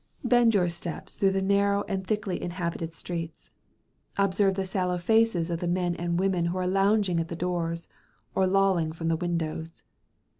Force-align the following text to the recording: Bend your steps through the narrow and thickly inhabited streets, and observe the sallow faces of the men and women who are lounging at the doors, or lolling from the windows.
Bend 0.23 0.55
your 0.55 0.67
steps 0.67 1.15
through 1.15 1.29
the 1.33 1.43
narrow 1.43 1.83
and 1.87 2.07
thickly 2.07 2.41
inhabited 2.41 2.95
streets, 2.95 3.51
and 4.17 4.25
observe 4.25 4.55
the 4.55 4.65
sallow 4.65 4.97
faces 4.97 5.51
of 5.51 5.59
the 5.59 5.67
men 5.67 5.93
and 5.95 6.19
women 6.19 6.45
who 6.45 6.57
are 6.57 6.65
lounging 6.65 7.19
at 7.19 7.27
the 7.27 7.35
doors, 7.35 7.87
or 8.33 8.47
lolling 8.47 8.91
from 8.93 9.09
the 9.09 9.15
windows. 9.15 9.83